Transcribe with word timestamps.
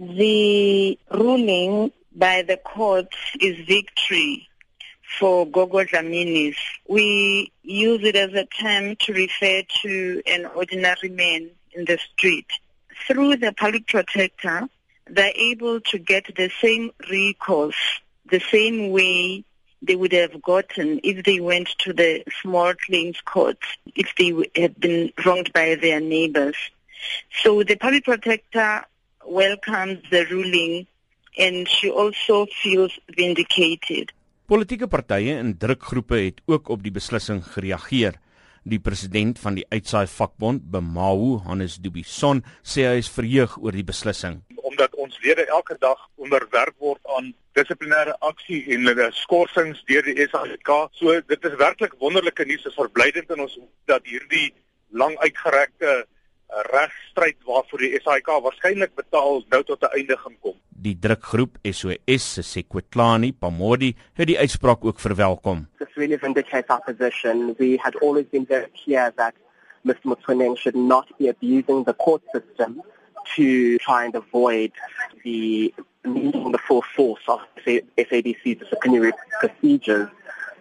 The 0.00 0.96
ruling 1.10 1.90
by 2.14 2.42
the 2.42 2.56
court 2.56 3.12
is 3.40 3.66
victory 3.66 4.48
for 5.18 5.44
Gogo 5.44 5.82
Dlaminis. 5.82 6.54
We 6.88 7.50
use 7.64 8.04
it 8.04 8.14
as 8.14 8.32
a 8.32 8.44
term 8.44 8.94
to 8.94 9.12
refer 9.12 9.64
to 9.82 10.22
an 10.24 10.46
ordinary 10.54 11.08
man 11.08 11.50
in 11.72 11.84
the 11.86 11.98
street. 11.98 12.46
Through 13.08 13.38
the 13.38 13.52
public 13.52 13.88
protector, 13.88 14.68
they're 15.08 15.32
able 15.34 15.80
to 15.80 15.98
get 15.98 16.32
the 16.36 16.52
same 16.60 16.92
recourse, 17.10 18.00
the 18.30 18.38
same 18.38 18.92
way 18.92 19.42
they 19.82 19.96
would 19.96 20.12
have 20.12 20.40
gotten 20.42 21.00
if 21.02 21.24
they 21.24 21.40
went 21.40 21.70
to 21.78 21.92
the 21.92 22.22
small 22.40 22.72
claims 22.86 23.20
court, 23.22 23.58
if 23.96 24.14
they 24.16 24.48
had 24.60 24.78
been 24.78 25.12
wronged 25.26 25.52
by 25.52 25.74
their 25.74 25.98
neighbors. 25.98 26.54
So 27.42 27.64
the 27.64 27.74
public 27.74 28.04
protector 28.04 28.84
welcomes 29.30 29.98
the 30.10 30.24
ruling 30.30 30.86
and 31.38 31.68
she 31.68 31.90
also 31.90 32.46
feels 32.62 32.98
vindicated. 33.06 34.12
Politieke 34.48 34.88
partye 34.88 35.36
en 35.36 35.56
drukgroepe 35.58 36.16
het 36.16 36.40
ook 36.46 36.68
op 36.68 36.82
die 36.82 36.92
beslissing 36.92 37.44
gereageer. 37.44 38.16
Die 38.68 38.80
president 38.80 39.38
van 39.38 39.54
die 39.56 39.64
uitsaai 39.68 40.06
vakbond, 40.10 40.64
Bemawu, 40.72 41.38
Hannes 41.44 41.78
Dubison, 41.80 42.42
sê 42.62 42.88
hy 42.88 42.98
is 43.00 43.12
verheug 43.12 43.56
oor 43.60 43.76
die 43.76 43.86
beslissing 43.86 44.42
omdat 44.68 44.94
ons 44.94 45.18
lede 45.24 45.46
elke 45.46 45.76
dag 45.80 45.98
onderwerp 46.14 46.74
word 46.78 47.00
aan 47.16 47.32
dissiplinêre 47.58 48.14
aksie 48.28 48.60
en 48.74 48.86
hulle 48.86 49.08
skorsings 49.16 49.80
deur 49.90 50.04
die 50.06 50.26
SAIK. 50.28 50.70
So 51.00 51.16
dit 51.32 51.48
is 51.48 51.56
werklik 51.62 51.96
wonderlike 52.02 52.46
nuus. 52.46 52.66
Is 52.68 52.76
verblydend 52.78 53.32
in 53.34 53.44
ons 53.46 53.56
dat 53.90 54.06
hierdie 54.06 54.52
lang 55.02 55.16
uitgerekte 55.24 56.04
regstryd 56.48 57.36
waarvoor 57.44 57.82
die 57.82 57.98
SAIK 58.00 58.30
waarskynlik 58.44 58.94
betaal 58.96 59.42
nou 59.52 59.62
tot 59.62 59.82
'n 59.82 59.94
einde 59.98 60.16
gaan 60.16 60.36
kom. 60.40 60.54
Die 60.68 60.96
drukgroep 60.98 61.58
SOS 61.62 62.32
se 62.34 62.42
Sekwetlani 62.42 63.32
Pamodi 63.32 63.94
het 64.14 64.26
die 64.26 64.38
uitspraak 64.38 64.84
ook 64.84 65.00
verwelkom. 65.00 65.68
This 65.78 65.94
really 65.94 66.18
vindicates 66.18 66.70
our 66.70 66.80
position. 66.80 67.54
We 67.58 67.76
had 67.76 67.96
always 68.00 68.26
been 68.30 68.46
very 68.46 68.70
clear 68.84 69.12
that 69.16 69.34
Mr. 69.84 70.04
Mutsuning 70.04 70.56
should 70.56 70.76
not 70.76 71.06
be 71.18 71.28
abusing 71.28 71.84
the 71.84 71.94
court 71.94 72.22
system 72.32 72.82
to 73.36 73.76
try 73.78 74.04
and 74.04 74.14
avoid 74.14 74.72
the 75.24 75.72
meeting 76.04 76.52
the 76.52 76.58
full 76.58 76.82
force 76.96 77.22
of 77.28 77.40
SABC 77.96 78.58
disciplinary 78.58 79.12
procedures 79.40 80.08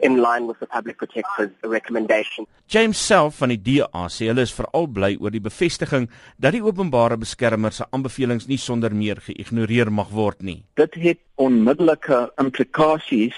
in 0.01 0.17
line 0.21 0.47
with 0.47 0.59
the 0.59 0.65
public 0.65 0.97
protector's 0.97 1.51
recommendation. 1.63 2.47
James 2.67 2.97
self 2.97 3.37
van 3.41 3.49
die 3.49 3.61
DA 3.61 4.07
sê 4.11 4.27
hulle 4.31 4.45
is 4.47 4.53
veral 4.53 4.87
bly 4.87 5.15
oor 5.19 5.31
die 5.31 5.43
bevestiging 5.43 6.09
dat 6.37 6.55
die 6.55 6.63
openbare 6.63 7.17
beskermer 7.17 7.71
se 7.71 7.87
aanbevelings 7.91 8.47
nie 8.47 8.59
sonder 8.61 8.93
meer 8.93 9.21
geïgnoreer 9.23 9.91
mag 9.91 10.11
word 10.11 10.43
nie. 10.43 10.63
Dit 10.75 10.95
het 11.01 11.21
onmiddellike 11.35 12.27
implikasies 12.41 13.35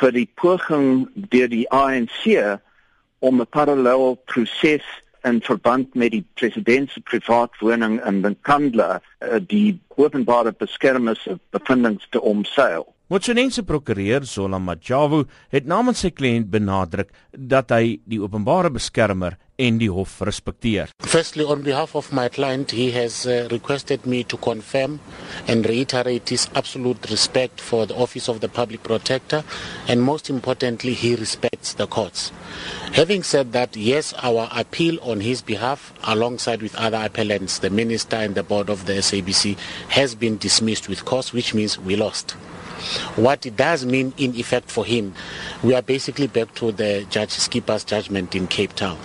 vir 0.00 0.14
die 0.14 0.28
poging 0.40 1.06
deur 1.30 1.48
die 1.48 1.66
ANC 1.70 2.60
om 3.20 3.40
'n 3.40 3.46
parallel 3.46 4.16
proses 4.26 4.84
in 5.24 5.40
verband 5.40 5.94
met 5.94 6.10
die 6.10 6.24
president 6.34 6.90
se 6.90 7.00
privaatwoning 7.00 8.00
in 8.06 8.20
Nkandla 8.20 9.00
uh, 9.00 9.38
die 9.40 9.80
openbare 9.96 10.52
beskermer 10.52 11.16
se 11.16 11.38
bevindings 11.50 12.06
te 12.10 12.20
omseil. 12.20 12.93
Motsonense 13.12 13.62
prokureur 13.62 14.24
Zola 14.24 14.56
Majavu 14.58 15.26
het 15.52 15.66
namens 15.68 16.00
sy 16.00 16.08
kliënt 16.16 16.46
benadruk 16.48 17.10
dat 17.36 17.74
hy 17.74 17.98
die 18.08 18.16
openbare 18.22 18.70
beskermer 18.72 19.36
en 19.60 19.76
die 19.76 19.90
hof 19.92 20.14
respekteer. 20.24 20.88
Firstly 21.04 21.44
on 21.44 21.60
behalf 21.66 21.92
of 22.00 22.08
my 22.16 22.30
client 22.32 22.72
he 22.72 22.86
has 22.96 23.26
uh, 23.26 23.44
requested 23.52 24.06
me 24.08 24.22
to 24.24 24.38
confirm 24.40 24.96
and 25.46 25.68
reiterate 25.68 26.32
his 26.32 26.48
absolute 26.54 27.10
respect 27.10 27.60
for 27.60 27.84
the 27.84 27.94
office 27.94 28.26
of 28.32 28.40
the 28.40 28.48
public 28.48 28.82
protector 28.82 29.44
and 29.86 30.00
most 30.00 30.30
importantly 30.30 30.94
he 30.94 31.14
respects 31.14 31.74
the 31.74 31.86
courts. 31.86 32.32
Having 32.96 33.22
said 33.22 33.52
that 33.52 33.76
yes 33.76 34.14
our 34.22 34.48
appeal 34.50 34.96
on 35.02 35.20
his 35.20 35.42
behalf 35.42 35.92
alongside 36.04 36.62
with 36.62 36.74
other 36.76 37.04
appellants 37.04 37.58
the 37.58 37.68
minister 37.68 38.16
and 38.16 38.34
the 38.34 38.42
board 38.42 38.70
of 38.70 38.86
the 38.86 38.94
SABC 39.04 39.58
has 39.92 40.14
been 40.14 40.38
dismissed 40.38 40.88
with 40.88 41.04
cause 41.04 41.34
which 41.34 41.52
means 41.52 41.78
we 41.78 41.96
lost. 41.96 42.34
What 43.16 43.46
it 43.46 43.56
does 43.56 43.84
mean 43.84 44.12
in 44.16 44.34
effect 44.34 44.70
for 44.70 44.84
him, 44.84 45.14
we 45.62 45.74
are 45.74 45.82
basically 45.82 46.26
back 46.26 46.54
to 46.56 46.72
the 46.72 47.06
Judge 47.10 47.30
Skipper's 47.30 47.84
judgment 47.84 48.34
in 48.34 48.46
Cape 48.46 48.74
Town. 48.74 48.98